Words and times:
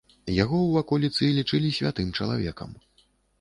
Яго 0.43 0.57
ў 0.61 0.69
ваколіцы 0.77 1.29
лічылі 1.37 1.69
святым 1.77 2.09
чалавекам. 2.17 2.75